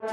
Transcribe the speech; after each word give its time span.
Como 0.00 0.06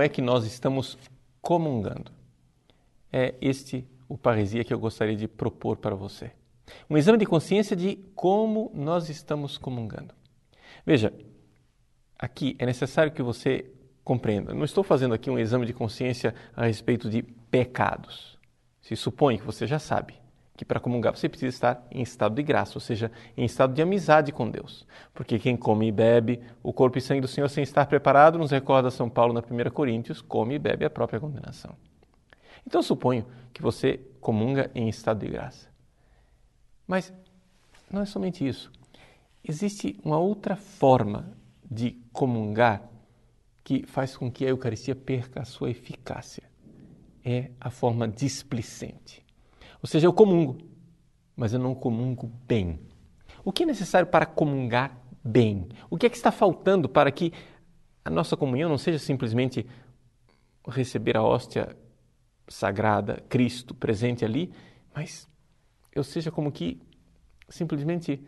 é 0.00 0.08
que 0.08 0.20
nós 0.20 0.44
estamos 0.44 0.98
comungando? 1.40 2.10
É 3.12 3.36
este 3.40 3.86
o 4.08 4.18
paresia 4.18 4.64
que 4.64 4.74
eu 4.74 4.80
gostaria 4.80 5.14
de 5.14 5.28
propor 5.28 5.76
para 5.76 5.94
você. 5.94 6.32
Um 6.90 6.96
exame 6.96 7.18
de 7.18 7.26
consciência 7.26 7.76
de 7.76 7.94
como 8.16 8.72
nós 8.74 9.08
estamos 9.08 9.56
comungando. 9.56 10.12
Veja, 10.84 11.14
aqui 12.18 12.56
é 12.58 12.66
necessário 12.66 13.12
que 13.12 13.22
você 13.22 13.70
compreenda. 14.04 14.52
Não 14.54 14.64
estou 14.64 14.84
fazendo 14.84 15.14
aqui 15.14 15.30
um 15.30 15.38
exame 15.38 15.66
de 15.66 15.72
consciência 15.72 16.34
a 16.54 16.66
respeito 16.66 17.08
de 17.08 17.22
pecados. 17.22 18.38
Se 18.80 18.94
supõe 18.94 19.38
que 19.38 19.44
você 19.44 19.66
já 19.66 19.78
sabe 19.78 20.14
que 20.56 20.64
para 20.64 20.78
comungar 20.78 21.16
você 21.16 21.28
precisa 21.28 21.48
estar 21.48 21.86
em 21.90 22.02
estado 22.02 22.34
de 22.36 22.42
graça, 22.42 22.76
ou 22.76 22.80
seja, 22.80 23.10
em 23.36 23.44
estado 23.44 23.74
de 23.74 23.82
amizade 23.82 24.30
com 24.30 24.48
Deus. 24.48 24.86
Porque 25.12 25.38
quem 25.38 25.56
come 25.56 25.88
e 25.88 25.92
bebe 25.92 26.40
o 26.62 26.72
corpo 26.72 26.96
e 26.96 27.00
sangue 27.00 27.20
do 27.20 27.28
Senhor 27.28 27.48
sem 27.48 27.64
estar 27.64 27.86
preparado, 27.86 28.38
nos 28.38 28.52
recorda 28.52 28.90
São 28.90 29.10
Paulo 29.10 29.32
na 29.32 29.40
1 29.40 29.70
Coríntios, 29.70 30.20
come 30.20 30.54
e 30.54 30.58
bebe 30.58 30.84
a 30.84 30.90
própria 30.90 31.18
condenação. 31.18 31.74
Então 32.66 32.82
suponho 32.82 33.26
que 33.52 33.60
você 33.60 34.00
comunga 34.20 34.70
em 34.74 34.88
estado 34.88 35.20
de 35.20 35.28
graça. 35.28 35.68
Mas 36.86 37.12
não 37.90 38.02
é 38.02 38.06
somente 38.06 38.46
isso. 38.46 38.70
Existe 39.42 39.98
uma 40.04 40.18
outra 40.18 40.56
forma 40.56 41.36
de 41.70 42.02
comungar 42.12 42.88
que 43.62 43.86
faz 43.86 44.16
com 44.16 44.30
que 44.30 44.44
a 44.44 44.50
Eucaristia 44.50 44.94
perca 44.94 45.40
a 45.40 45.44
sua 45.44 45.70
eficácia. 45.70 46.42
É 47.24 47.50
a 47.58 47.70
forma 47.70 48.06
displicente. 48.06 49.24
Ou 49.82 49.88
seja, 49.88 50.06
eu 50.06 50.12
comungo, 50.12 50.58
mas 51.34 51.54
eu 51.54 51.58
não 51.58 51.74
comungo 51.74 52.30
bem. 52.46 52.78
O 53.42 53.52
que 53.52 53.62
é 53.62 53.66
necessário 53.66 54.06
para 54.06 54.26
comungar 54.26 54.98
bem? 55.24 55.68
O 55.88 55.96
que 55.96 56.06
é 56.06 56.10
que 56.10 56.16
está 56.16 56.30
faltando 56.30 56.88
para 56.88 57.10
que 57.10 57.32
a 58.04 58.10
nossa 58.10 58.36
comunhão 58.36 58.68
não 58.68 58.76
seja 58.76 58.98
simplesmente 58.98 59.66
receber 60.68 61.16
a 61.16 61.22
hóstia 61.22 61.76
sagrada, 62.48 63.22
Cristo 63.28 63.74
presente 63.74 64.24
ali, 64.24 64.52
mas 64.94 65.28
eu 65.94 66.04
seja 66.04 66.30
como 66.30 66.52
que 66.52 66.80
simplesmente 67.48 68.22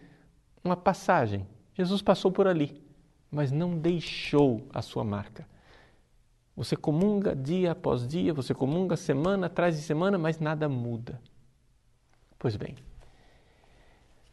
uma 0.64 0.76
passagem. 0.76 1.46
Jesus 1.74 2.00
passou 2.00 2.32
por 2.32 2.46
ali, 2.46 2.82
mas 3.30 3.50
não 3.50 3.78
deixou 3.78 4.66
a 4.72 4.82
sua 4.82 5.04
marca. 5.04 5.46
Você 6.56 6.74
comunga 6.74 7.36
dia 7.36 7.72
após 7.72 8.06
dia, 8.08 8.32
você 8.32 8.54
comunga 8.54 8.96
semana 8.96 9.46
atrás 9.46 9.76
de 9.76 9.82
semana, 9.82 10.16
mas 10.16 10.38
nada 10.38 10.68
muda. 10.68 11.20
Pois 12.38 12.56
bem, 12.56 12.76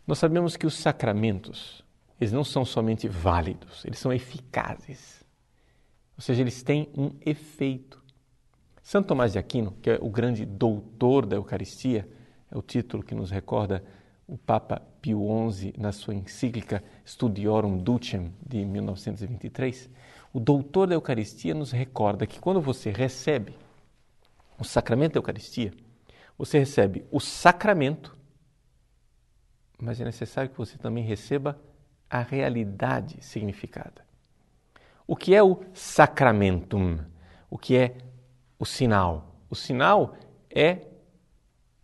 nós 0.07 0.19
sabemos 0.19 0.55
que 0.55 0.65
os 0.65 0.75
sacramentos, 0.75 1.83
eles 2.19 2.31
não 2.31 2.43
são 2.43 2.63
somente 2.63 3.07
válidos, 3.07 3.83
eles 3.83 3.99
são 3.99 4.13
eficazes. 4.13 5.23
Ou 6.15 6.21
seja, 6.21 6.41
eles 6.41 6.63
têm 6.63 6.89
um 6.97 7.11
efeito. 7.25 8.01
Santo 8.81 9.07
Tomás 9.07 9.33
de 9.33 9.39
Aquino, 9.39 9.71
que 9.81 9.89
é 9.89 9.99
o 10.01 10.09
grande 10.09 10.45
doutor 10.45 11.25
da 11.25 11.35
Eucaristia, 11.35 12.07
é 12.51 12.57
o 12.57 12.61
título 12.61 13.03
que 13.03 13.15
nos 13.15 13.31
recorda 13.31 13.83
o 14.27 14.37
Papa 14.37 14.81
Pio 15.01 15.27
XI 15.51 15.73
na 15.77 15.91
sua 15.91 16.13
encíclica 16.13 16.83
Studiorum 17.05 17.77
Ducem 17.77 18.33
de 18.45 18.63
1923. 18.65 19.89
O 20.31 20.39
doutor 20.39 20.87
da 20.87 20.95
Eucaristia 20.95 21.53
nos 21.53 21.71
recorda 21.71 22.25
que 22.25 22.39
quando 22.39 22.61
você 22.61 22.89
recebe 22.89 23.55
o 24.57 24.63
sacramento 24.63 25.13
da 25.13 25.19
Eucaristia, 25.19 25.73
você 26.37 26.59
recebe 26.59 27.05
o 27.11 27.19
sacramento, 27.19 28.17
mas 29.77 29.99
é 29.99 30.05
necessário 30.05 30.49
que 30.49 30.57
você 30.57 30.77
também 30.77 31.03
receba 31.03 31.59
a 32.09 32.21
realidade 32.21 33.17
significada. 33.21 34.05
O 35.05 35.15
que 35.15 35.35
é 35.35 35.43
o 35.43 35.61
sacramentum? 35.73 36.99
O 37.49 37.57
que 37.57 37.75
é 37.75 37.97
o 38.57 38.65
sinal? 38.65 39.35
O 39.49 39.55
sinal 39.55 40.15
é 40.49 40.87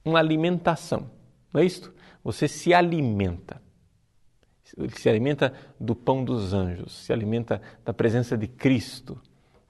uma 0.03 0.19
alimentação, 0.19 1.12
não 1.53 1.62
é 1.62 1.66
isto? 1.66 1.94
Você 2.24 2.47
se 2.47 2.74
alimenta. 2.74 3.62
Se 4.96 5.09
alimenta 5.09 5.53
do 5.80 5.96
pão 5.96 6.24
dos 6.24 6.53
anjos, 6.53 7.06
se 7.06 7.12
alimenta 7.12 7.62
da 7.84 7.94
presença 7.94 8.38
de 8.38 8.47
Cristo 8.47 9.19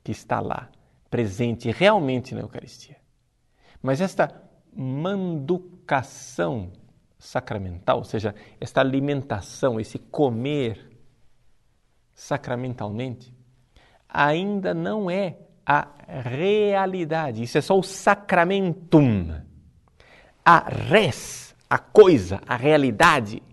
que 0.03 0.11
está 0.11 0.39
lá, 0.39 0.69
presente 1.09 1.71
realmente 1.71 2.35
na 2.35 2.41
Eucaristia. 2.41 2.97
Mas 3.81 4.01
esta 4.01 4.43
manducação 4.73 6.71
sacramental, 7.17 7.99
ou 7.99 8.03
seja, 8.03 8.35
esta 8.59 8.81
alimentação, 8.81 9.79
esse 9.79 9.99
comer 9.99 10.89
sacramentalmente, 12.13 13.33
ainda 14.07 14.73
não 14.73 15.09
é 15.09 15.37
a 15.65 15.87
realidade. 16.07 17.43
Isso 17.43 17.57
é 17.57 17.61
só 17.61 17.77
o 17.77 17.83
sacramentum. 17.83 19.39
A 20.43 20.59
res, 20.67 21.48
a 21.69 21.77
coisa, 21.77 22.41
a 22.47 22.55
realidade 22.55 23.43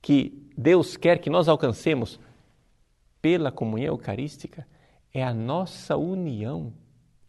que 0.00 0.48
Deus 0.56 0.96
quer 0.96 1.18
que 1.18 1.28
nós 1.28 1.48
alcancemos 1.48 2.18
pela 3.20 3.52
comunhão 3.52 3.94
eucarística 3.94 4.66
é 5.12 5.22
a 5.22 5.34
nossa 5.34 5.96
união 5.96 6.72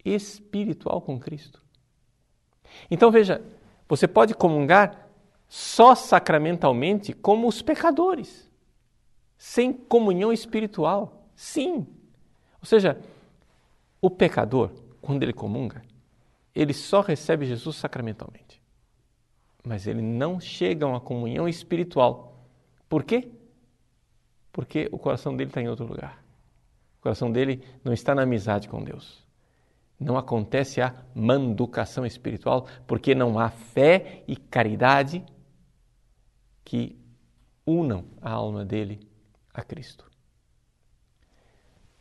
espiritual 0.04 1.02
com 1.02 1.18
Cristo. 1.18 1.62
Então 2.90 3.10
veja, 3.10 3.42
você 3.86 4.08
pode 4.08 4.34
comungar 4.34 5.08
só 5.48 5.94
sacramentalmente 5.94 7.12
como 7.12 7.46
os 7.46 7.60
pecadores, 7.60 8.50
sem 9.36 9.70
comunhão 9.72 10.32
espiritual. 10.32 11.26
Sim. 11.34 11.86
Ou 12.58 12.64
seja, 12.64 12.98
o 14.00 14.08
pecador, 14.08 14.70
quando 15.00 15.22
ele 15.22 15.32
comunga, 15.32 15.82
ele 16.54 16.72
só 16.72 17.02
recebe 17.02 17.44
Jesus 17.44 17.76
sacramentalmente. 17.76 18.61
Mas 19.64 19.86
ele 19.86 20.02
não 20.02 20.40
chega 20.40 20.84
a 20.84 20.88
uma 20.88 21.00
comunhão 21.00 21.48
espiritual. 21.48 22.46
Por 22.88 23.04
quê? 23.04 23.30
Porque 24.52 24.88
o 24.92 24.98
coração 24.98 25.36
dele 25.36 25.50
está 25.50 25.62
em 25.62 25.68
outro 25.68 25.86
lugar. 25.86 26.22
O 26.98 27.02
coração 27.02 27.30
dele 27.30 27.62
não 27.84 27.92
está 27.92 28.14
na 28.14 28.22
amizade 28.22 28.68
com 28.68 28.82
Deus 28.82 29.22
não 30.02 30.16
acontece 30.16 30.80
a 30.80 30.94
manducação 31.14 32.04
espiritual, 32.04 32.66
porque 32.86 33.14
não 33.14 33.38
há 33.38 33.48
fé 33.48 34.22
e 34.26 34.36
caridade 34.36 35.24
que 36.64 36.98
unam 37.66 38.04
a 38.20 38.30
alma 38.30 38.64
dele 38.64 39.00
a 39.54 39.62
Cristo. 39.62 40.10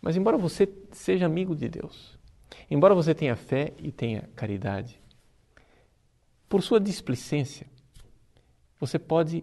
Mas, 0.01 0.17
embora 0.17 0.37
você 0.37 0.67
seja 0.91 1.25
amigo 1.25 1.55
de 1.55 1.69
Deus, 1.69 2.17
embora 2.69 2.95
você 2.95 3.13
tenha 3.13 3.35
fé 3.35 3.73
e 3.77 3.91
tenha 3.91 4.27
caridade, 4.35 5.00
por 6.51 6.61
sua 6.61 6.81
displicência, 6.81 7.65
você 8.77 8.99
pode 8.99 9.41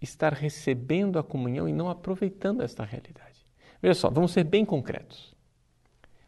estar 0.00 0.32
recebendo 0.32 1.18
a 1.18 1.24
comunhão 1.24 1.68
e 1.68 1.72
não 1.72 1.90
aproveitando 1.90 2.62
esta 2.62 2.84
realidade. 2.84 3.44
Veja 3.82 3.94
só, 3.94 4.08
vamos 4.08 4.30
ser 4.30 4.44
bem 4.44 4.64
concretos. 4.64 5.34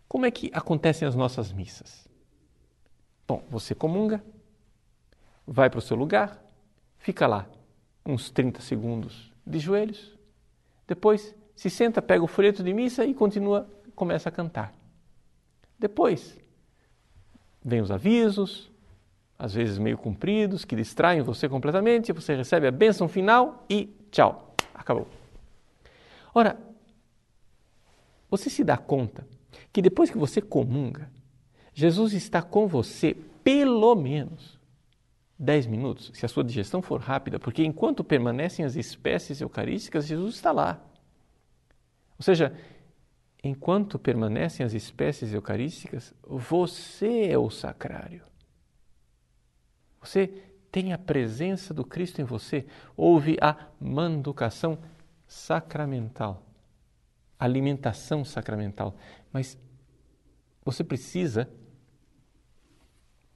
Como 0.09 0.27
é 0.27 0.31
que 0.33 0.51
acontecem 0.53 1.07
as 1.07 1.15
nossas 1.15 1.53
missas? 1.53 2.09
Bom, 3.29 3.45
você 3.49 3.77
comunga, 3.77 4.21
vai 5.47 5.71
para 5.71 5.79
o 5.79 5.83
seu 5.83 5.97
lugar, 5.97 6.45
fica 6.99 7.25
lá 7.29 7.49
uns 8.05 8.29
30 8.29 8.61
segundos 8.61 9.33
de 9.47 9.61
joelhos, 9.61 10.19
depois 10.85 11.33
se 11.55 11.71
senta, 11.71 12.03
pega 12.03 12.25
o 12.25 12.27
folheto 12.27 12.65
de 12.65 12.75
missa 12.75 13.05
e 13.05 13.15
continua, 13.15 13.71
começa 13.95 14.29
a 14.29 14.33
cantar. 14.33 14.75
Depois 15.79 16.37
vem 17.65 17.81
os 17.81 17.93
avisos, 17.93 18.69
às 19.39 19.55
vezes 19.55 19.79
meio 19.79 19.97
compridos, 19.97 20.65
que 20.65 20.75
distraem 20.75 21.23
você 21.23 21.49
completamente, 21.49 22.13
você 22.13 22.35
recebe 22.35 22.67
a 22.67 22.73
bênção 22.73 23.07
final 23.07 23.65
e 23.71 23.89
tchau, 24.11 24.55
acabou. 24.75 25.07
Ora, 26.35 26.59
você 28.31 28.51
se 28.51 28.65
dá 28.65 28.77
conta 28.77 29.27
que 29.73 29.81
depois 29.81 30.11
que 30.11 30.19
você 30.19 30.41
comunga, 30.41 31.11
Jesus 31.73 32.13
está 32.13 32.43
com 32.43 32.67
você 32.67 33.17
pelo 33.45 33.95
menos 33.95 34.59
10 35.39 35.67
minutos, 35.67 36.11
se 36.15 36.27
a 36.27 36.29
sua 36.29 36.43
digestão 36.43 36.83
for 36.83 37.01
rápida, 37.01 37.39
porque 37.39 37.65
enquanto 37.65 38.03
permanecem 38.03 38.65
as 38.65 38.75
espécies 38.75 39.41
eucarísticas, 39.41 40.07
Jesus 40.07 40.35
está 40.35 40.51
lá. 40.51 40.83
Ou 42.19 42.25
seja, 42.25 42.53
enquanto 43.43 43.99
permanecem 43.99 44.67
as 44.67 44.75
espécies 44.75 45.33
eucarísticas, 45.33 46.13
você 46.25 47.29
é 47.29 47.39
o 47.39 47.49
sacrário. 47.49 48.23
Você 50.01 50.29
tem 50.71 50.93
a 50.93 50.99
presença 50.99 51.73
do 51.73 51.85
Cristo 51.85 52.21
em 52.21 52.25
você, 52.25 52.67
houve 52.97 53.37
a 53.41 53.57
manducação 53.81 54.79
sacramental. 55.27 56.43
alimentação 57.39 58.25
sacramental, 58.25 58.97
mas 59.33 59.57
você 60.65 60.83
precisa 60.83 61.49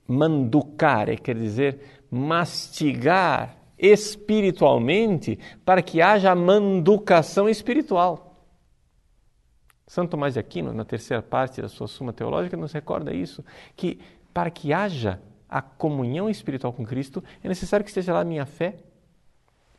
manducare, 0.09 1.17
quer 1.17 1.37
dizer, 1.37 2.03
mastigar 2.11 3.57
espiritualmente 3.79 5.39
para 5.65 5.83
que 5.83 6.03
haja 6.03 6.35
manducação 6.35 7.49
espiritual. 7.49 8.45
Santo 9.87 10.11
Tomás 10.11 10.35
de 10.35 10.41
Aquino, 10.41 10.73
na 10.73 10.85
terceira 10.85 11.23
parte 11.23 11.63
da 11.63 11.69
sua 11.69 11.87
Suma 11.87 12.13
Teológica, 12.13 12.57
nos 12.57 12.73
recorda 12.73 13.15
isso, 13.15 13.45
que 13.77 14.01
para 14.33 14.51
que 14.51 14.73
haja 14.73 15.21
a 15.53 15.61
comunhão 15.61 16.31
espiritual 16.31 16.73
com 16.73 16.83
Cristo, 16.83 17.23
é 17.45 17.49
necessário 17.49 17.85
que 17.85 17.91
esteja 17.91 18.15
lá 18.15 18.21
a 18.21 18.25
minha 18.25 18.47
fé 18.47 18.79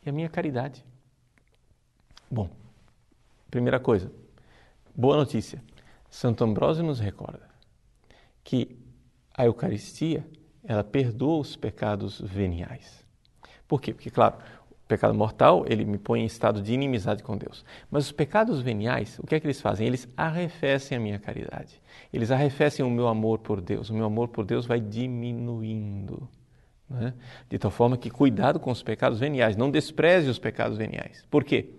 e 0.06 0.08
a 0.08 0.12
minha 0.12 0.28
caridade. 0.28 0.84
Bom, 2.30 2.48
primeira 3.50 3.80
coisa, 3.80 4.12
boa 4.94 5.16
notícia. 5.16 5.60
Santo 6.08 6.44
Ambrósio 6.44 6.84
nos 6.84 7.00
recorda 7.00 7.50
que 8.44 8.78
a 9.36 9.46
Eucaristia, 9.46 10.24
ela 10.62 10.84
perdoa 10.84 11.40
os 11.40 11.56
pecados 11.56 12.20
veniais. 12.20 13.04
Por 13.66 13.80
quê? 13.80 13.92
Porque, 13.92 14.12
claro, 14.12 14.36
pecado 14.86 15.14
mortal, 15.14 15.64
ele 15.66 15.84
me 15.84 15.98
põe 15.98 16.20
em 16.20 16.26
estado 16.26 16.60
de 16.60 16.72
inimizade 16.72 17.22
com 17.22 17.36
Deus. 17.36 17.64
Mas 17.90 18.06
os 18.06 18.12
pecados 18.12 18.60
veniais, 18.60 19.18
o 19.18 19.26
que 19.26 19.34
é 19.34 19.40
que 19.40 19.46
eles 19.46 19.60
fazem? 19.60 19.86
Eles 19.86 20.08
arrefecem 20.16 20.96
a 20.96 21.00
minha 21.00 21.18
caridade. 21.18 21.80
Eles 22.12 22.30
arrefecem 22.30 22.84
o 22.84 22.90
meu 22.90 23.08
amor 23.08 23.38
por 23.38 23.60
Deus. 23.60 23.90
O 23.90 23.94
meu 23.94 24.04
amor 24.04 24.28
por 24.28 24.44
Deus 24.44 24.66
vai 24.66 24.80
diminuindo. 24.80 26.28
Né? 26.88 27.14
De 27.48 27.58
tal 27.58 27.70
forma 27.70 27.96
que 27.96 28.10
cuidado 28.10 28.60
com 28.60 28.70
os 28.70 28.82
pecados 28.82 29.18
veniais. 29.18 29.56
Não 29.56 29.70
despreze 29.70 30.28
os 30.28 30.38
pecados 30.38 30.76
veniais. 30.76 31.24
Por 31.30 31.44
quê? 31.44 31.70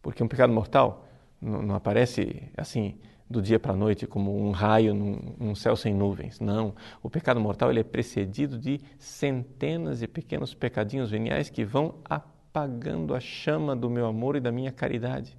Porque 0.00 0.22
um 0.22 0.28
pecado 0.28 0.52
mortal 0.52 1.06
não, 1.40 1.62
não 1.62 1.74
aparece 1.74 2.42
assim 2.56 2.96
do 3.28 3.42
dia 3.42 3.60
para 3.60 3.72
a 3.72 3.76
noite 3.76 4.06
como 4.06 4.36
um 4.38 4.50
raio 4.50 4.94
num, 4.94 5.18
num, 5.38 5.54
céu 5.54 5.76
sem 5.76 5.94
nuvens. 5.94 6.40
Não. 6.40 6.74
O 7.02 7.10
pecado 7.10 7.38
mortal 7.40 7.70
ele 7.70 7.80
é 7.80 7.84
precedido 7.84 8.58
de 8.58 8.80
centenas 8.98 9.98
de 10.00 10.08
pequenos 10.08 10.54
pecadinhos 10.54 11.10
veniais 11.10 11.50
que 11.50 11.64
vão 11.64 11.96
apagando 12.04 13.14
a 13.14 13.20
chama 13.20 13.76
do 13.76 13.90
meu 13.90 14.06
amor 14.06 14.36
e 14.36 14.40
da 14.40 14.50
minha 14.50 14.72
caridade. 14.72 15.36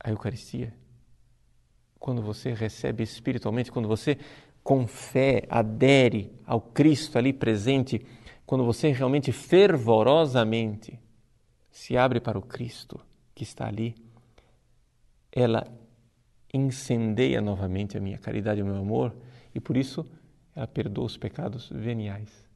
A 0.00 0.10
Eucaristia, 0.10 0.72
quando 1.98 2.22
você 2.22 2.54
recebe 2.54 3.02
espiritualmente, 3.02 3.70
quando 3.70 3.88
você 3.88 4.16
com 4.62 4.86
fé 4.86 5.42
adere 5.48 6.32
ao 6.46 6.60
Cristo 6.60 7.18
ali 7.18 7.32
presente, 7.32 8.04
quando 8.46 8.64
você 8.64 8.90
realmente 8.92 9.32
fervorosamente 9.32 10.98
se 11.70 11.96
abre 11.96 12.20
para 12.20 12.38
o 12.38 12.42
Cristo 12.42 12.98
que 13.34 13.42
está 13.44 13.66
ali 13.66 13.94
ela 15.32 15.66
incendeia 16.52 17.40
novamente 17.40 17.96
a 17.96 18.00
minha 18.00 18.18
caridade 18.18 18.60
e 18.60 18.62
o 18.62 18.66
meu 18.66 18.76
amor 18.76 19.14
e 19.54 19.60
por 19.60 19.76
isso 19.76 20.06
ela 20.54 20.66
perdoa 20.66 21.04
os 21.04 21.16
pecados 21.16 21.68
veniais. 21.70 22.46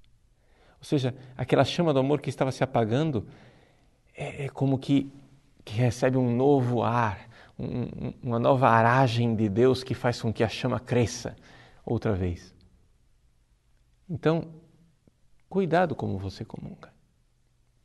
Ou 0.79 0.85
seja, 0.85 1.15
aquela 1.37 1.65
chama 1.65 1.93
do 1.93 2.01
amor 2.01 2.21
que 2.21 2.29
estava 2.29 2.51
se 2.51 2.65
apagando 2.65 3.27
é, 4.15 4.47
é 4.47 4.49
como 4.49 4.79
que, 4.79 5.13
que, 5.65 5.75
recebe 5.75 6.17
um 6.17 6.35
novo 6.35 6.83
ar, 6.83 7.29
um, 7.59 8.13
uma 8.23 8.39
nova 8.39 8.69
aragem 8.69 9.37
de 9.37 9.49
Deus 9.49 9.85
que 9.85 9.95
faz 9.95 10.21
com 10.21 10.33
que 10.33 10.43
a 10.43 10.49
chama 10.49 10.81
cresça 10.81 11.37
outra 11.85 12.13
vez. 12.13 12.53
Então, 14.09 14.49
cuidado 15.49 15.95
como 15.95 16.19
você 16.19 16.45
comunga. 16.45 16.93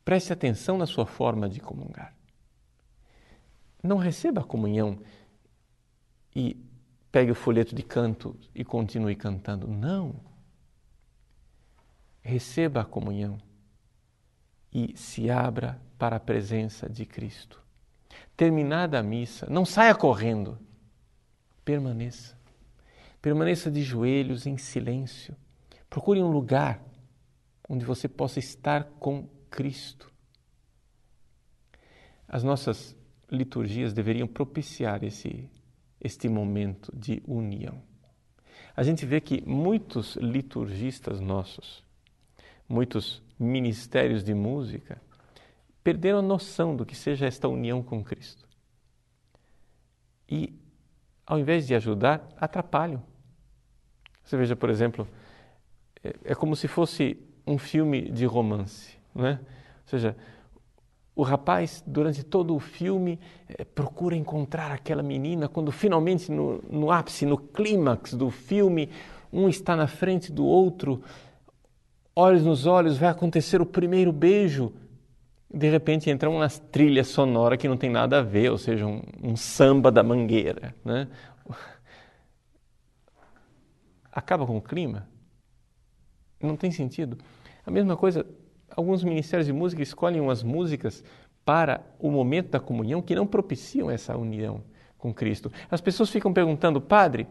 Preste 0.04 0.32
atenção 0.32 0.76
na 0.76 0.86
sua 0.86 1.06
forma 1.06 1.48
de 1.48 1.60
comungar 1.60 2.17
não 3.82 3.96
receba 3.96 4.40
a 4.40 4.44
comunhão 4.44 4.98
e 6.34 6.56
pegue 7.10 7.30
o 7.30 7.34
folheto 7.34 7.74
de 7.74 7.82
canto 7.82 8.36
e 8.54 8.64
continue 8.64 9.14
cantando. 9.14 9.66
Não. 9.66 10.20
Receba 12.20 12.82
a 12.82 12.84
comunhão 12.84 13.38
e 14.72 14.96
se 14.96 15.30
abra 15.30 15.80
para 15.98 16.16
a 16.16 16.20
presença 16.20 16.88
de 16.88 17.06
Cristo. 17.06 17.62
Terminada 18.36 18.98
a 18.98 19.02
missa, 19.02 19.46
não 19.48 19.64
saia 19.64 19.94
correndo. 19.94 20.58
Permaneça. 21.64 22.38
Permaneça 23.20 23.70
de 23.70 23.82
joelhos 23.82 24.46
em 24.46 24.56
silêncio. 24.56 25.34
Procure 25.88 26.22
um 26.22 26.30
lugar 26.30 26.80
onde 27.68 27.84
você 27.84 28.08
possa 28.08 28.38
estar 28.38 28.84
com 29.00 29.28
Cristo. 29.50 30.12
As 32.26 32.42
nossas 32.42 32.97
liturgias 33.30 33.92
deveriam 33.92 34.26
propiciar 34.26 35.04
esse, 35.04 35.48
este 36.00 36.28
momento 36.28 36.92
de 36.96 37.22
união. 37.26 37.82
A 38.74 38.82
gente 38.82 39.04
vê 39.04 39.20
que 39.20 39.42
muitos 39.46 40.16
liturgistas 40.16 41.20
nossos, 41.20 41.84
muitos 42.68 43.22
ministérios 43.38 44.22
de 44.22 44.34
música, 44.34 45.00
perderam 45.82 46.18
a 46.18 46.22
noção 46.22 46.76
do 46.76 46.84
que 46.84 46.94
seja 46.94 47.26
esta 47.26 47.48
união 47.48 47.82
com 47.82 48.04
Cristo. 48.04 48.46
E, 50.28 50.54
ao 51.26 51.38
invés 51.38 51.66
de 51.66 51.74
ajudar, 51.74 52.28
atrapalham. 52.36 53.02
Você 54.22 54.36
veja, 54.36 54.54
por 54.54 54.68
exemplo, 54.68 55.08
é, 56.04 56.14
é 56.24 56.34
como 56.34 56.54
se 56.54 56.68
fosse 56.68 57.18
um 57.46 57.56
filme 57.56 58.10
de 58.10 58.26
romance, 58.26 58.98
não 59.14 59.26
é? 59.26 59.32
Ou 59.32 59.86
seja, 59.86 60.16
o 61.18 61.24
rapaz, 61.24 61.82
durante 61.84 62.22
todo 62.22 62.54
o 62.54 62.60
filme, 62.60 63.18
eh, 63.48 63.64
procura 63.64 64.14
encontrar 64.14 64.70
aquela 64.70 65.02
menina. 65.02 65.48
Quando 65.48 65.72
finalmente, 65.72 66.30
no, 66.30 66.62
no 66.70 66.92
ápice, 66.92 67.26
no 67.26 67.36
clímax 67.36 68.14
do 68.14 68.30
filme, 68.30 68.88
um 69.32 69.48
está 69.48 69.74
na 69.74 69.88
frente 69.88 70.30
do 70.30 70.46
outro, 70.46 71.02
olhos 72.14 72.44
nos 72.44 72.66
olhos, 72.66 72.96
vai 72.96 73.08
acontecer 73.08 73.60
o 73.60 73.66
primeiro 73.66 74.12
beijo. 74.12 74.72
De 75.52 75.68
repente 75.68 76.08
entra 76.08 76.30
uma 76.30 76.48
trilha 76.48 77.02
sonora 77.02 77.56
que 77.56 77.66
não 77.66 77.76
tem 77.76 77.90
nada 77.90 78.20
a 78.20 78.22
ver, 78.22 78.52
ou 78.52 78.58
seja, 78.58 78.86
um, 78.86 79.02
um 79.20 79.34
samba 79.34 79.90
da 79.90 80.04
mangueira. 80.04 80.72
Né? 80.84 81.08
Acaba 84.12 84.46
com 84.46 84.56
o 84.56 84.62
clima. 84.62 85.08
Não 86.40 86.54
tem 86.54 86.70
sentido. 86.70 87.18
A 87.66 87.72
mesma 87.72 87.96
coisa 87.96 88.24
alguns 88.70 89.02
ministérios 89.02 89.46
de 89.46 89.52
música 89.52 89.82
escolhem 89.82 90.20
umas 90.20 90.42
músicas 90.42 91.04
para 91.44 91.80
o 91.98 92.10
momento 92.10 92.50
da 92.50 92.60
comunhão 92.60 93.00
que 93.00 93.14
não 93.14 93.26
propiciam 93.26 93.90
essa 93.90 94.16
união 94.16 94.62
com 94.98 95.14
Cristo. 95.14 95.50
As 95.70 95.80
pessoas 95.80 96.10
ficam 96.10 96.32
perguntando, 96.32 96.80
padre, 96.80 97.26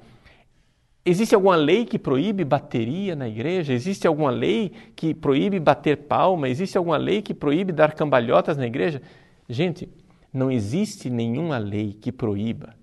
existe 1.06 1.36
alguma 1.36 1.56
lei 1.56 1.86
que 1.86 2.00
proíbe 2.00 2.44
bateria 2.44 3.16
na 3.16 3.28
igreja? 3.28 3.74
Existe 3.74 4.08
alguma 4.08 4.32
lei 4.32 4.72
que 4.96 5.14
proíbe 5.14 5.60
bater 5.60 5.98
palma? 5.98 6.50
Existe 6.50 6.78
alguma 6.78 6.98
lei 6.98 7.22
que 7.22 7.34
proíbe 7.34 7.72
dar 7.72 7.94
cambalhotas 7.94 8.58
na 8.58 8.66
igreja? 8.66 9.02
Gente, 9.48 9.88
não 10.34 10.52
existe 10.52 11.10
nenhuma 11.10 11.58
lei 11.58 11.94
que 11.94 12.12
proíba 12.12 12.76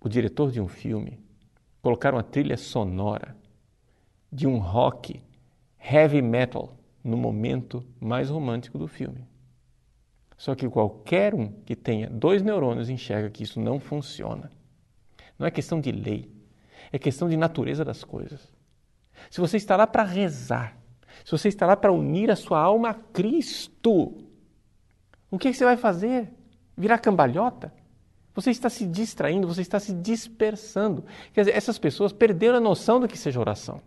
o 0.00 0.08
diretor 0.08 0.50
de 0.50 0.60
um 0.60 0.68
filme 0.68 1.20
colocar 1.80 2.14
uma 2.14 2.22
trilha 2.22 2.56
sonora 2.56 3.36
de 4.32 4.46
um 4.46 4.58
rock 4.58 5.20
heavy 5.78 6.22
metal 6.22 6.76
no 7.02 7.16
momento 7.16 7.84
mais 8.00 8.30
romântico 8.30 8.78
do 8.78 8.86
filme. 8.86 9.26
Só 10.36 10.54
que 10.54 10.68
qualquer 10.68 11.34
um 11.34 11.48
que 11.64 11.76
tenha 11.76 12.08
dois 12.08 12.42
neurônios 12.42 12.88
enxerga 12.88 13.30
que 13.30 13.42
isso 13.42 13.60
não 13.60 13.78
funciona. 13.78 14.50
Não 15.38 15.46
é 15.46 15.50
questão 15.50 15.80
de 15.80 15.92
lei, 15.92 16.30
é 16.90 16.98
questão 16.98 17.28
de 17.28 17.36
natureza 17.36 17.84
das 17.84 18.04
coisas. 18.04 18.52
Se 19.30 19.40
você 19.40 19.56
está 19.56 19.76
lá 19.76 19.86
para 19.86 20.02
rezar, 20.02 20.76
se 21.24 21.30
você 21.30 21.48
está 21.48 21.66
lá 21.66 21.76
para 21.76 21.92
unir 21.92 22.30
a 22.30 22.36
sua 22.36 22.60
alma 22.60 22.90
a 22.90 22.94
Cristo, 22.94 24.16
o 25.30 25.38
que, 25.38 25.48
é 25.48 25.50
que 25.52 25.56
você 25.56 25.64
vai 25.64 25.76
fazer? 25.76 26.32
Virar 26.76 26.98
cambalhota? 26.98 27.72
Você 28.34 28.50
está 28.50 28.70
se 28.70 28.86
distraindo, 28.86 29.46
você 29.46 29.60
está 29.60 29.78
se 29.78 29.92
dispersando. 29.92 31.04
Quer 31.32 31.42
dizer, 31.42 31.56
essas 31.56 31.78
pessoas 31.78 32.12
perderam 32.12 32.56
a 32.56 32.60
noção 32.60 32.98
do 32.98 33.06
que 33.06 33.18
seja 33.18 33.38
oração 33.38 33.80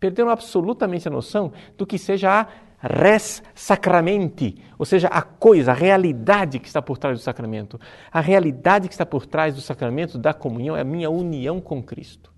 perderam 0.00 0.30
absolutamente 0.30 1.06
a 1.06 1.10
noção 1.10 1.52
do 1.76 1.86
que 1.86 1.98
seja 1.98 2.40
a 2.40 2.48
res 2.82 3.42
sacramenti, 3.54 4.56
ou 4.78 4.86
seja, 4.86 5.08
a 5.08 5.20
coisa, 5.20 5.72
a 5.72 5.74
realidade 5.74 6.58
que 6.58 6.66
está 6.66 6.80
por 6.80 6.96
trás 6.96 7.18
do 7.18 7.22
sacramento. 7.22 7.78
A 8.10 8.20
realidade 8.20 8.88
que 8.88 8.94
está 8.94 9.04
por 9.04 9.26
trás 9.26 9.54
do 9.54 9.60
sacramento 9.60 10.16
da 10.16 10.32
comunhão 10.32 10.74
é 10.74 10.80
a 10.80 10.84
minha 10.84 11.10
união 11.10 11.60
com 11.60 11.82
Cristo. 11.82 12.32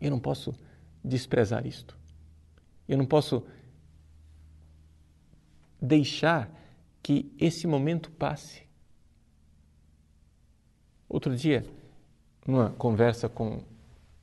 Eu 0.00 0.10
não 0.10 0.20
posso 0.20 0.54
desprezar 1.02 1.66
isto. 1.66 1.98
Eu 2.88 2.96
não 2.96 3.04
posso 3.04 3.44
deixar 5.82 6.48
que 7.02 7.34
esse 7.38 7.66
momento 7.66 8.10
passe. 8.12 8.62
Outro 11.08 11.34
dia, 11.36 11.66
numa 12.46 12.70
conversa 12.70 13.28
com 13.28 13.62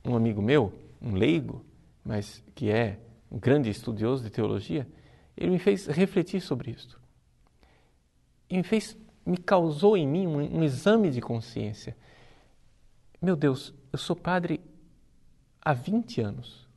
um 0.04 0.16
amigo 0.16 0.40
meu, 0.40 0.72
um 1.00 1.14
leigo, 1.14 1.64
mas 2.04 2.42
que 2.54 2.70
é 2.70 2.98
um 3.30 3.38
grande 3.38 3.70
estudioso 3.70 4.22
de 4.22 4.30
teologia, 4.30 4.86
ele 5.36 5.50
me 5.50 5.58
fez 5.58 5.86
refletir 5.86 6.40
sobre 6.40 6.70
isto. 6.70 7.00
e 8.50 8.56
me 8.56 8.62
fez, 8.62 8.96
me 9.24 9.36
causou 9.36 9.96
em 9.96 10.06
mim 10.06 10.26
um, 10.26 10.58
um 10.58 10.62
exame 10.62 11.10
de 11.10 11.20
consciência. 11.20 11.96
Meu 13.20 13.36
Deus, 13.36 13.72
eu 13.92 13.98
sou 13.98 14.14
padre 14.16 14.60
há 15.60 15.72
20 15.72 16.20
anos. 16.20 16.68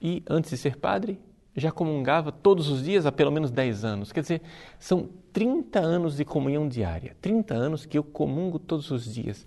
E 0.00 0.22
antes 0.28 0.50
de 0.50 0.56
ser 0.56 0.76
padre, 0.76 1.18
já 1.54 1.70
comungava 1.70 2.32
todos 2.32 2.68
os 2.68 2.82
dias 2.82 3.06
há 3.06 3.12
pelo 3.12 3.30
menos 3.30 3.50
10 3.50 3.84
anos. 3.84 4.12
Quer 4.12 4.22
dizer, 4.22 4.42
são 4.78 5.08
30 5.32 5.78
anos 5.78 6.16
de 6.16 6.24
comunhão 6.24 6.68
diária. 6.68 7.16
30 7.20 7.54
anos 7.54 7.86
que 7.86 7.96
eu 7.96 8.04
comungo 8.04 8.58
todos 8.58 8.90
os 8.90 9.12
dias. 9.12 9.46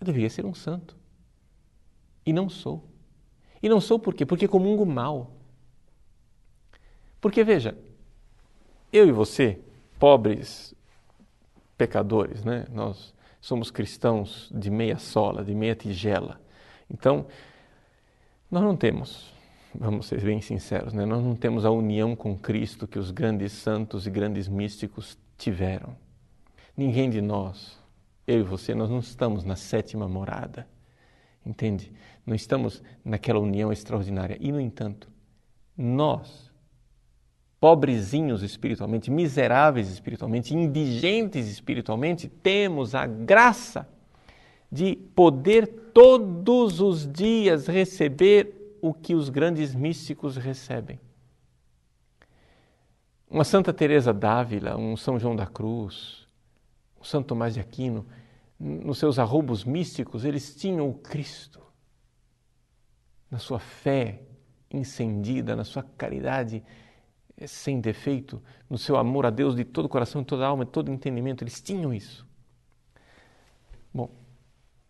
Eu 0.00 0.06
deveria 0.06 0.30
ser 0.30 0.44
um 0.44 0.54
santo. 0.54 0.96
E 2.24 2.32
não 2.32 2.48
sou. 2.48 2.84
E 3.62 3.68
não 3.68 3.80
sou 3.80 3.98
por 3.98 4.14
quê? 4.14 4.26
Porque 4.26 4.48
comungo 4.48 4.84
mal. 4.84 5.32
Porque 7.20 7.42
veja, 7.42 7.76
eu 8.92 9.08
e 9.08 9.12
você, 9.12 9.58
pobres 9.98 10.74
pecadores, 11.76 12.44
né? 12.44 12.66
Nós 12.70 13.14
somos 13.40 13.70
cristãos 13.70 14.50
de 14.54 14.70
meia 14.70 14.98
sola, 14.98 15.44
de 15.44 15.54
meia 15.54 15.74
tigela. 15.74 16.40
Então, 16.90 17.26
nós 18.50 18.62
não 18.62 18.76
temos, 18.76 19.32
vamos 19.74 20.06
ser 20.06 20.20
bem 20.20 20.40
sinceros, 20.40 20.92
né? 20.92 21.04
nós 21.04 21.22
não 21.22 21.34
temos 21.34 21.64
a 21.64 21.70
união 21.70 22.14
com 22.14 22.38
Cristo 22.38 22.86
que 22.86 22.98
os 22.98 23.10
grandes 23.10 23.52
santos 23.52 24.06
e 24.06 24.10
grandes 24.10 24.48
místicos 24.48 25.18
tiveram. 25.36 25.96
Ninguém 26.76 27.10
de 27.10 27.20
nós, 27.20 27.78
eu 28.26 28.40
e 28.40 28.42
você, 28.42 28.74
nós 28.74 28.88
não 28.88 29.00
estamos 29.00 29.44
na 29.44 29.56
sétima 29.56 30.08
morada, 30.08 30.66
entende? 31.44 31.92
Não 32.24 32.34
estamos 32.34 32.82
naquela 33.04 33.38
união 33.38 33.72
extraordinária. 33.72 34.36
E, 34.40 34.50
no 34.50 34.60
entanto, 34.60 35.08
nós, 35.76 36.50
pobrezinhos 37.60 38.42
espiritualmente, 38.42 39.10
miseráveis 39.10 39.90
espiritualmente, 39.90 40.54
indigentes 40.54 41.48
espiritualmente, 41.48 42.28
temos 42.28 42.94
a 42.94 43.06
graça 43.06 43.88
de 44.70 44.96
poder 45.14 45.66
todos 45.92 46.80
os 46.80 47.10
dias 47.10 47.66
receber 47.66 48.78
o 48.82 48.92
que 48.92 49.14
os 49.14 49.28
grandes 49.28 49.74
místicos 49.74 50.36
recebem. 50.36 51.00
Uma 53.30 53.44
Santa 53.44 53.72
Teresa 53.72 54.12
d'Ávila, 54.12 54.76
um 54.76 54.96
São 54.96 55.18
João 55.18 55.34
da 55.34 55.46
Cruz, 55.46 56.26
um 57.00 57.04
Santo 57.04 57.28
Tomás 57.28 57.54
de 57.54 57.60
Aquino, 57.60 58.06
nos 58.64 58.98
seus 58.98 59.18
arrobos 59.18 59.62
místicos, 59.62 60.24
eles 60.24 60.56
tinham 60.56 60.88
o 60.88 60.94
Cristo. 60.94 61.60
Na 63.30 63.38
sua 63.38 63.58
fé 63.58 64.22
incendida, 64.70 65.54
na 65.54 65.64
sua 65.64 65.82
caridade 65.82 66.64
é 67.36 67.46
sem 67.46 67.78
defeito, 67.78 68.42
no 68.70 68.78
seu 68.78 68.96
amor 68.96 69.26
a 69.26 69.30
Deus 69.30 69.54
de 69.54 69.64
todo 69.64 69.84
o 69.84 69.88
coração, 69.88 70.22
de 70.22 70.28
toda 70.28 70.46
a 70.46 70.48
alma, 70.48 70.64
de 70.64 70.70
todo 70.70 70.90
entendimento. 70.90 71.44
Eles 71.44 71.60
tinham 71.60 71.92
isso. 71.92 72.26
Bom, 73.92 74.10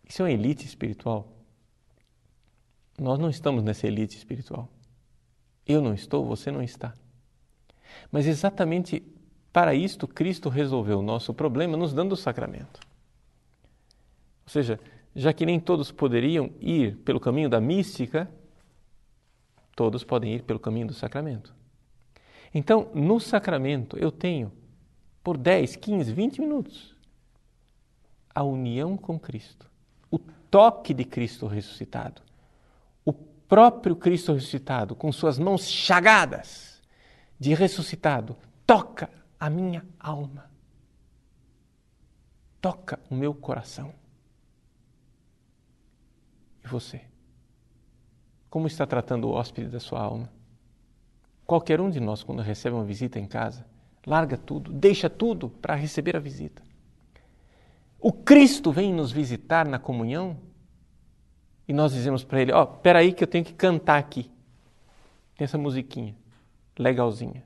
isso 0.08 0.22
é 0.22 0.26
uma 0.26 0.30
elite 0.30 0.64
espiritual. 0.64 1.32
Nós 2.96 3.18
não 3.18 3.28
estamos 3.28 3.64
nessa 3.64 3.88
elite 3.88 4.16
espiritual. 4.16 4.68
Eu 5.66 5.80
não 5.80 5.94
estou, 5.94 6.24
você 6.24 6.52
não 6.52 6.62
está. 6.62 6.94
Mas 8.12 8.26
exatamente 8.26 9.02
para 9.52 9.74
isto, 9.74 10.06
Cristo 10.06 10.48
resolveu 10.48 11.00
o 11.00 11.02
nosso 11.02 11.34
problema 11.34 11.76
nos 11.76 11.92
dando 11.92 12.12
o 12.12 12.16
sacramento. 12.16 12.93
Ou 14.44 14.50
seja, 14.50 14.78
já 15.14 15.32
que 15.32 15.46
nem 15.46 15.60
todos 15.60 15.90
poderiam 15.90 16.50
ir 16.60 16.96
pelo 16.98 17.20
caminho 17.20 17.48
da 17.48 17.60
mística, 17.60 18.30
todos 19.74 20.04
podem 20.04 20.34
ir 20.34 20.42
pelo 20.42 20.58
caminho 20.58 20.88
do 20.88 20.94
sacramento. 20.94 21.54
Então, 22.52 22.90
no 22.94 23.18
sacramento, 23.18 23.96
eu 23.98 24.12
tenho, 24.12 24.52
por 25.22 25.36
10, 25.36 25.76
15, 25.76 26.12
20 26.12 26.40
minutos, 26.40 26.94
a 28.34 28.42
união 28.42 28.96
com 28.96 29.18
Cristo, 29.18 29.70
o 30.10 30.18
toque 30.18 30.92
de 30.92 31.04
Cristo 31.04 31.46
ressuscitado, 31.46 32.22
o 33.04 33.12
próprio 33.12 33.96
Cristo 33.96 34.32
ressuscitado, 34.32 34.94
com 34.94 35.10
suas 35.10 35.38
mãos 35.38 35.68
chagadas 35.68 36.82
de 37.38 37.54
ressuscitado, 37.54 38.36
toca 38.66 39.10
a 39.38 39.50
minha 39.50 39.84
alma, 39.98 40.50
toca 42.60 43.00
o 43.10 43.14
meu 43.14 43.34
coração. 43.34 43.92
E 46.64 46.68
você? 46.68 47.02
Como 48.48 48.66
está 48.66 48.86
tratando 48.86 49.28
o 49.28 49.32
hóspede 49.32 49.68
da 49.68 49.80
sua 49.80 50.00
alma? 50.00 50.30
Qualquer 51.46 51.80
um 51.80 51.90
de 51.90 52.00
nós, 52.00 52.22
quando 52.22 52.40
recebe 52.40 52.74
uma 52.74 52.84
visita 52.84 53.18
em 53.18 53.26
casa, 53.26 53.66
larga 54.06 54.36
tudo, 54.36 54.72
deixa 54.72 55.10
tudo 55.10 55.48
para 55.48 55.74
receber 55.74 56.16
a 56.16 56.20
visita. 56.20 56.62
O 58.00 58.12
Cristo 58.12 58.70
vem 58.70 58.92
nos 58.92 59.10
visitar 59.10 59.66
na 59.66 59.78
comunhão 59.78 60.36
e 61.66 61.72
nós 61.72 61.92
dizemos 61.92 62.22
para 62.22 62.40
ele: 62.40 62.52
Ó, 62.52 62.62
oh, 62.62 62.66
peraí 62.66 63.12
que 63.12 63.24
eu 63.24 63.28
tenho 63.28 63.44
que 63.44 63.54
cantar 63.54 63.98
aqui. 63.98 64.30
Tem 65.36 65.44
essa 65.44 65.58
musiquinha, 65.58 66.14
legalzinha. 66.78 67.44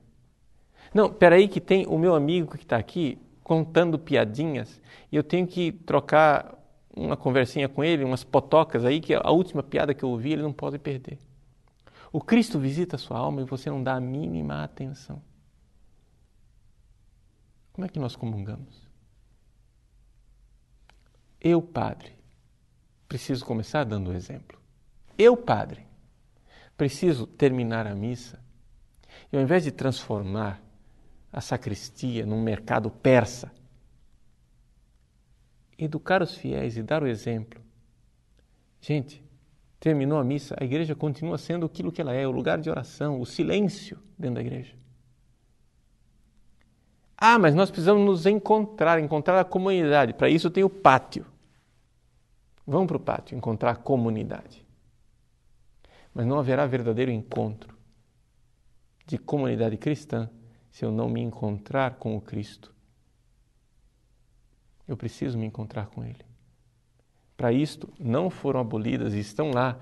Não, 0.93 1.13
peraí 1.13 1.49
que 1.49 1.61
tem 1.61 1.87
o 1.87 1.99
meu 1.99 2.15
amigo 2.15 2.57
que 2.57 2.65
está 2.65 2.77
aqui 2.77 3.19
contando 3.43 3.99
piadinhas 3.99 4.81
e 5.11 5.17
eu 5.17 5.23
tenho 5.23 5.47
que 5.47 5.73
trocar 5.73 6.58
uma 6.97 7.17
conversinha 7.17 7.69
com 7.69 7.85
ele, 7.85 8.05
umas 8.05 8.25
potocas 8.25 8.85
aí, 8.85 9.01
que 9.01 9.15
a 9.15 9.31
última 9.31 9.63
piada 9.63 9.95
que 9.95 10.05
eu 10.05 10.11
ouvi 10.11 10.33
ele 10.33 10.43
não 10.43 10.53
pode 10.53 10.79
perder. 10.79 11.19
O 12.13 12.21
Cristo 12.21 12.59
visita 12.59 12.97
a 12.97 12.99
sua 12.99 13.19
alma 13.19 13.43
e 13.43 13.45
você 13.45 13.71
não 13.71 13.83
dá 13.83 13.95
a 13.95 14.01
mínima 14.01 14.65
atenção. 14.65 15.23
Como 17.73 17.85
é 17.85 17.89
que 17.89 17.99
nós 17.99 18.17
comungamos? 18.17 18.89
Eu, 21.41 21.63
padre, 21.63 22.13
preciso 23.07 23.45
começar 23.45 23.85
dando 23.85 24.11
o 24.11 24.15
exemplo. 24.15 24.59
Eu, 25.17 25.37
padre, 25.37 25.87
preciso 26.77 27.27
terminar 27.27 27.87
a 27.87 27.95
missa 27.95 28.41
e 29.33 29.37
ao 29.37 29.43
invés 29.43 29.63
de 29.63 29.71
transformar 29.71 30.61
a 31.33 31.41
sacristia 31.41 32.25
num 32.25 32.43
mercado 32.43 32.91
persa, 32.91 33.53
educar 35.79 36.23
os 36.23 36.35
fiéis 36.35 36.77
e 36.77 36.83
dar 36.83 37.03
o 37.03 37.07
exemplo. 37.07 37.61
Gente, 38.81 39.23
terminou 39.79 40.19
a 40.19 40.25
missa, 40.25 40.57
a 40.59 40.65
igreja 40.65 40.95
continua 40.95 41.39
sendo 41.39 41.67
aquilo 41.67 41.93
que 41.93 42.01
ela 42.01 42.13
é, 42.13 42.27
o 42.27 42.33
lugar 42.33 42.59
de 42.59 42.69
oração, 42.69 43.21
o 43.21 43.27
silêncio 43.27 43.99
dentro 44.19 44.37
da 44.37 44.41
igreja. 44.41 44.75
Ah, 47.17 47.39
mas 47.39 47.55
nós 47.55 47.71
precisamos 47.71 48.05
nos 48.05 48.27
encontrar, 48.27 49.01
encontrar 49.01 49.41
a 49.41 49.45
comunidade. 49.45 50.15
Para 50.15 50.29
isso 50.29 50.51
tem 50.51 50.63
o 50.63 50.71
pátio. 50.71 51.27
Vamos 52.65 52.87
para 52.87 52.97
o 52.97 53.01
pátio, 53.01 53.37
encontrar 53.37 53.73
a 53.73 53.77
comunidade. 53.77 54.65
Mas 56.15 56.27
não 56.27 56.39
haverá 56.39 56.65
verdadeiro 56.67 57.11
encontro 57.11 57.77
de 59.05 59.19
comunidade 59.19 59.77
cristã 59.77 60.31
se 60.71 60.85
eu 60.85 60.93
não 60.93 61.09
me 61.09 61.21
encontrar 61.21 61.97
com 61.97 62.17
o 62.17 62.21
Cristo. 62.21 62.73
Eu 64.89 64.97
preciso 64.97 65.39
me 65.39 65.47
encontrar 65.47 65.87
com 65.87 66.03
Ele 66.03 66.29
para 67.39 67.53
isto 67.53 67.89
não 68.01 68.29
foram 68.29 68.59
abolidas 68.59 69.15
e 69.15 69.21
estão 69.21 69.53
lá 69.53 69.77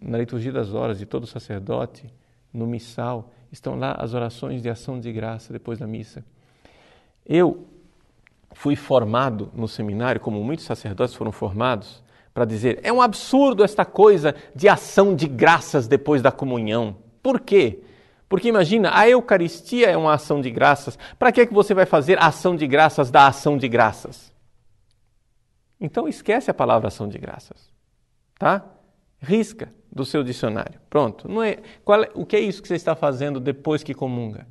na 0.00 0.18
liturgia 0.18 0.50
das 0.50 0.74
horas 0.74 0.98
de 0.98 1.06
todo 1.06 1.24
sacerdote, 1.24 2.12
no 2.52 2.66
missal, 2.66 3.30
estão 3.52 3.78
lá 3.78 3.92
as 3.92 4.14
orações 4.14 4.60
de 4.60 4.68
ação 4.68 4.98
de 4.98 5.12
graça 5.12 5.52
depois 5.52 5.78
da 5.78 5.86
missa. 5.86 6.24
Eu 7.24 7.68
fui 8.52 8.74
formado 8.74 9.48
no 9.54 9.68
seminário, 9.68 10.20
como 10.20 10.42
muitos 10.42 10.64
sacerdotes 10.64 11.14
foram 11.14 11.30
formados, 11.30 12.02
para 12.34 12.44
dizer: 12.44 12.80
é 12.82 12.92
um 12.92 13.00
absurdo 13.00 13.62
esta 13.62 13.84
coisa 13.84 14.34
de 14.52 14.68
ação 14.68 15.14
de 15.14 15.28
graças 15.28 15.86
depois 15.86 16.20
da 16.20 16.32
comunhão. 16.32 16.96
Por 17.22 17.38
quê? 17.38 17.80
Porque 18.30 18.46
imagina, 18.46 18.96
a 18.96 19.08
Eucaristia 19.08 19.90
é 19.90 19.96
uma 19.96 20.14
ação 20.14 20.40
de 20.40 20.52
graças. 20.52 20.96
Para 21.18 21.32
que, 21.32 21.40
é 21.40 21.46
que 21.46 21.52
você 21.52 21.74
vai 21.74 21.84
fazer 21.84 22.16
ação 22.22 22.54
de 22.54 22.64
graças 22.64 23.10
da 23.10 23.26
ação 23.26 23.58
de 23.58 23.66
graças? 23.66 24.32
Então 25.80 26.06
esquece 26.06 26.48
a 26.48 26.54
palavra 26.54 26.86
ação 26.86 27.08
de 27.08 27.18
graças, 27.18 27.72
tá? 28.38 28.64
Risca 29.18 29.74
do 29.90 30.04
seu 30.04 30.22
dicionário. 30.22 30.80
Pronto. 30.88 31.28
Não 31.28 31.42
é, 31.42 31.58
qual 31.84 32.04
é, 32.04 32.10
o 32.14 32.24
que 32.24 32.36
é 32.36 32.40
isso 32.40 32.62
que 32.62 32.68
você 32.68 32.76
está 32.76 32.94
fazendo 32.94 33.40
depois 33.40 33.82
que 33.82 33.92
comunga? 33.92 34.46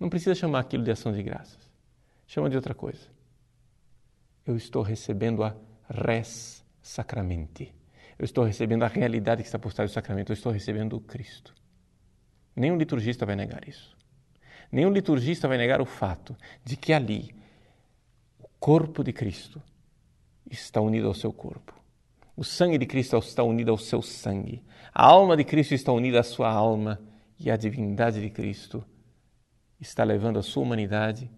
Não 0.00 0.10
precisa 0.10 0.34
chamar 0.34 0.58
aquilo 0.58 0.82
de 0.82 0.90
ação 0.90 1.12
de 1.12 1.22
graças. 1.22 1.70
Chama 2.26 2.50
de 2.50 2.56
outra 2.56 2.74
coisa. 2.74 3.06
Eu 4.44 4.56
estou 4.56 4.82
recebendo 4.82 5.44
a 5.44 5.54
res 5.88 6.64
sacramenti. 6.82 7.72
Eu 8.18 8.24
estou 8.24 8.42
recebendo 8.42 8.82
a 8.82 8.88
realidade 8.88 9.42
que 9.42 9.48
está 9.48 9.60
por 9.60 9.72
trás 9.72 9.92
do 9.92 9.94
sacramento. 9.94 10.32
Eu 10.32 10.34
estou 10.34 10.50
recebendo 10.50 10.96
o 10.96 11.00
Cristo. 11.00 11.54
Nenhum 12.56 12.78
liturgista 12.78 13.26
vai 13.26 13.36
negar 13.36 13.68
isso. 13.68 13.94
Nenhum 14.72 14.90
liturgista 14.90 15.46
vai 15.46 15.58
negar 15.58 15.80
o 15.80 15.84
fato 15.84 16.34
de 16.64 16.76
que 16.76 16.92
ali 16.92 17.34
corpo 18.58 19.04
de 19.04 19.12
Cristo 19.12 19.62
está 20.50 20.80
unido 20.80 21.06
ao 21.06 21.14
seu 21.14 21.32
corpo. 21.32 21.74
O 22.36 22.42
sangue 22.42 22.78
de 22.78 22.86
Cristo 22.86 23.16
está 23.18 23.42
unido 23.42 23.70
ao 23.70 23.78
seu 23.78 24.02
sangue. 24.02 24.64
A 24.92 25.06
alma 25.06 25.36
de 25.36 25.44
Cristo 25.44 25.74
está 25.74 25.92
unida 25.92 26.20
à 26.20 26.22
sua 26.22 26.50
alma. 26.50 27.00
E 27.38 27.50
a 27.50 27.56
divindade 27.56 28.20
de 28.20 28.30
Cristo 28.30 28.82
está 29.78 30.02
levando 30.02 30.38
a 30.38 30.42
sua 30.42 30.62
humanidade 30.62 31.30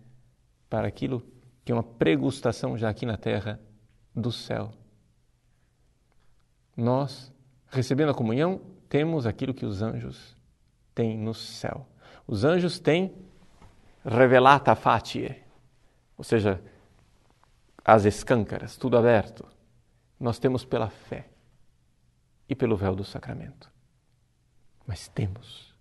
para 0.70 0.86
aquilo 0.86 1.26
que 1.64 1.72
é 1.72 1.74
uma 1.74 1.82
pregustação 1.82 2.78
já 2.78 2.88
aqui 2.88 3.04
na 3.04 3.16
terra 3.16 3.60
do 4.14 4.30
céu. 4.30 4.72
Nós, 6.76 7.32
recebendo 7.66 8.10
a 8.10 8.14
comunhão, 8.14 8.60
temos 8.88 9.26
aquilo 9.26 9.52
que 9.52 9.66
os 9.66 9.82
anjos 9.82 10.37
têm 10.98 11.16
no 11.16 11.32
céu. 11.32 11.86
Os 12.26 12.44
anjos 12.44 12.80
têm 12.80 13.14
revelata 14.04 14.74
facie, 14.74 15.44
ou 16.16 16.24
seja, 16.24 16.60
as 17.84 18.04
escâncaras, 18.04 18.76
tudo 18.76 18.98
aberto. 18.98 19.46
Nós 20.18 20.40
temos 20.40 20.64
pela 20.64 20.90
fé 20.90 21.28
e 22.48 22.54
pelo 22.56 22.76
véu 22.76 22.96
do 22.96 23.04
sacramento. 23.04 23.70
Mas 24.84 25.06
temos. 25.06 25.72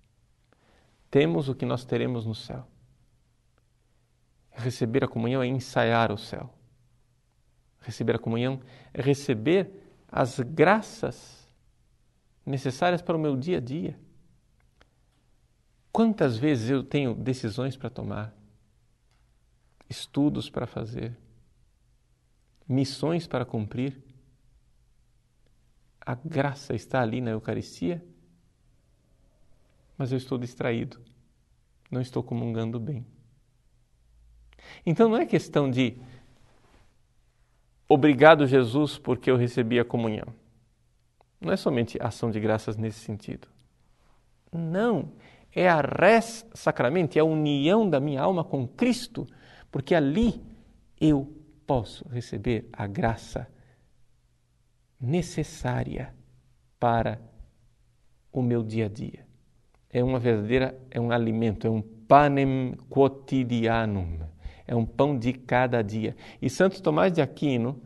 Temos 1.10 1.50
o 1.50 1.56
que 1.56 1.66
nós 1.66 1.84
teremos 1.84 2.24
no 2.24 2.36
céu. 2.36 2.68
Receber 4.52 5.04
a 5.04 5.08
comunhão 5.08 5.42
é 5.42 5.48
ensaiar 5.48 6.12
o 6.12 6.18
céu. 6.18 6.54
Receber 7.82 8.18
a 8.18 8.20
comunhão 8.20 8.62
é 8.94 9.02
receber 9.02 9.72
as 10.12 10.40
graças 10.40 11.48
necessárias 12.46 13.02
para 13.02 13.18
o 13.18 13.20
meu 13.20 13.36
dia 13.36 13.58
a 13.58 13.62
dia. 13.62 14.00
Quantas 15.98 16.38
vezes 16.38 16.70
eu 16.70 16.84
tenho 16.84 17.16
decisões 17.16 17.76
para 17.76 17.90
tomar, 17.90 18.32
estudos 19.90 20.48
para 20.48 20.68
fazer, 20.68 21.18
missões 22.70 23.26
para 23.26 23.44
cumprir. 23.44 24.00
A 26.00 26.14
graça 26.14 26.76
está 26.76 27.02
ali 27.02 27.20
na 27.20 27.32
Eucaristia 27.32 28.06
mas 29.98 30.12
eu 30.12 30.18
estou 30.20 30.38
distraído, 30.38 31.02
não 31.90 32.00
estou 32.00 32.22
comungando 32.22 32.80
bem. 32.80 33.04
Então 34.86 35.10
não 35.10 35.18
é 35.18 35.26
questão 35.26 35.68
de 35.68 35.98
obrigado 37.90 38.46
Jesus 38.46 39.00
porque 39.00 39.32
eu 39.32 39.36
recebi 39.36 39.80
a 39.80 39.84
comunhão. 39.84 40.28
Não 41.42 41.52
é 41.52 41.58
somente 41.58 41.98
ação 42.00 42.30
de 42.30 42.40
graças 42.40 42.78
nesse 42.78 43.00
sentido. 43.00 43.48
Não, 44.52 45.12
é 45.60 45.70
a 45.70 45.82
res 45.82 46.46
sacramento, 46.54 47.18
é 47.18 47.20
a 47.20 47.26
união 47.26 47.90
da 47.90 48.00
minha 48.00 48.22
alma 48.22 48.44
com 48.44 48.68
Cristo, 48.68 49.28
porque 49.72 49.96
ali 49.96 50.42
eu 51.00 51.34
posso 51.66 52.08
receber 52.10 52.70
a 52.72 52.88
graça 52.88 53.48
necessária 55.00 56.14
para 56.80 57.20
o 58.32 58.42
meu 58.42 58.64
dia 58.64 58.86
a 58.86 58.90
dia 58.90 59.28
é 59.90 60.04
uma 60.04 60.20
verdadeira, 60.20 60.78
é 60.92 61.00
um 61.00 61.12
alimento, 61.12 61.66
é 61.66 61.70
um 61.70 61.82
panem 61.82 62.76
quotidianum, 62.90 64.20
é 64.66 64.76
um 64.76 64.86
pão 64.86 65.18
de 65.18 65.34
cada 65.34 65.82
dia. 65.82 66.16
E 66.42 66.50
Santo 66.50 66.82
Tomás 66.82 67.12
de 67.12 67.22
Aquino, 67.22 67.82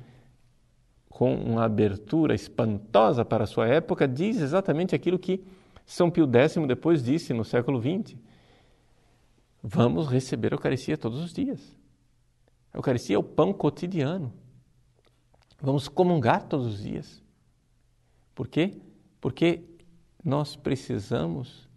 com 1.10 1.34
uma 1.34 1.64
abertura 1.64 2.34
espantosa 2.34 3.24
para 3.24 3.44
a 3.44 3.48
sua 3.48 3.68
época, 3.68 4.08
diz 4.08 4.42
exatamente 4.42 4.96
aquilo 4.96 5.20
que 5.20 5.44
São 5.92 6.10
Pio 6.10 6.26
X 6.26 6.56
depois 6.70 7.04
disse 7.04 7.34
no 7.34 7.44
século 7.44 7.78
XX. 7.82 8.18
Vamos 9.62 10.08
receber 10.08 10.54
a 10.54 10.56
Eucaristia 10.56 10.98
todos 10.98 11.20
os 11.20 11.34
dias. 11.34 11.78
A 12.74 12.78
Eucaristia 12.78 13.18
é 13.18 13.20
o 13.20 13.24
pão 13.24 13.52
cotidiano. 13.52 14.34
Vamos 15.60 15.90
comungar 15.90 16.48
todos 16.48 16.66
os 16.68 16.82
dias. 16.82 17.22
Por 18.34 18.48
quê? 18.48 18.80
Porque 19.20 19.66
nós 20.24 20.56
precisamos 20.56 21.68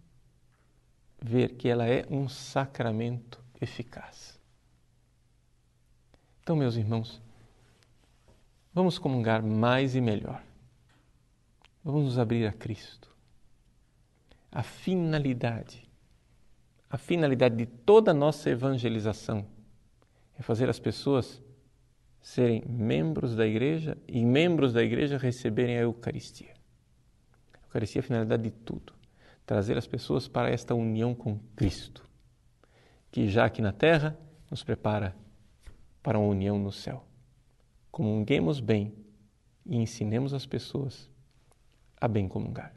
ver 1.21 1.57
que 1.57 1.67
ela 1.67 1.85
é 1.85 2.05
um 2.09 2.29
sacramento 2.29 3.43
eficaz. 3.59 4.39
Então, 6.41 6.55
meus 6.55 6.77
irmãos, 6.77 7.21
vamos 8.73 8.97
comungar 8.97 9.43
mais 9.43 9.93
e 9.93 9.99
melhor. 9.99 10.41
Vamos 11.83 12.05
nos 12.05 12.17
abrir 12.17 12.47
a 12.47 12.53
Cristo. 12.53 13.13
A 14.55 14.63
finalidade, 14.63 15.85
a 16.89 16.97
finalidade 16.97 17.57
de 17.57 17.65
toda 17.65 18.11
a 18.11 18.13
nossa 18.13 18.49
evangelização 18.49 19.45
é 20.39 20.41
fazer 20.41 20.69
as 20.69 20.79
pessoas 20.79 21.43
serem 22.21 22.63
membros 22.65 23.35
da 23.35 23.45
igreja 23.45 23.97
e 24.07 24.23
membros 24.23 24.71
da 24.71 24.81
igreja 24.81 25.17
receberem 25.17 25.77
a 25.77 25.81
Eucaristia. 25.81 26.53
A 27.53 27.65
Eucaristia 27.65 27.99
é 27.99 28.01
a 28.01 28.03
finalidade 28.03 28.43
de 28.43 28.51
tudo 28.51 28.93
trazer 29.45 29.77
as 29.77 29.87
pessoas 29.87 30.25
para 30.25 30.49
esta 30.49 30.73
união 30.73 31.13
com 31.13 31.37
Cristo, 31.57 32.07
que 33.11 33.27
já 33.27 33.43
aqui 33.43 33.61
na 33.61 33.73
terra 33.73 34.17
nos 34.49 34.63
prepara 34.63 35.13
para 36.01 36.17
uma 36.17 36.29
união 36.29 36.57
no 36.57 36.71
céu. 36.71 37.05
Comunguemos 37.91 38.61
bem 38.61 38.95
e 39.65 39.75
ensinemos 39.75 40.33
as 40.33 40.45
pessoas 40.45 41.11
a 41.99 42.07
bem 42.07 42.25
comungar. 42.25 42.73